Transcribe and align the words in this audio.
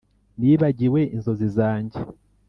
nibagiwe 0.39 0.99
inzozi 1.15 1.47
zanjye. 1.57 1.99